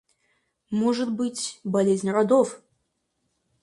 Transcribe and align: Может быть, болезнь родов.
Может 0.71 1.11
быть, 1.11 1.59
болезнь 1.63 2.09
родов. 2.09 2.59